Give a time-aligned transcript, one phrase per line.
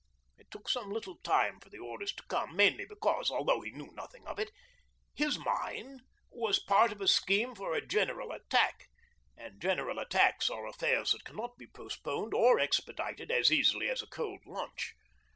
[0.39, 3.91] It took some little time for the orders to come, mainly because although he knew
[3.93, 4.49] nothing of it
[5.13, 5.99] his mine
[6.31, 8.87] was part of a scheme for a general attack,
[9.37, 14.07] and general attacks are affairs that cannot be postponed or expedited as easily as a
[14.07, 14.95] cold lunch.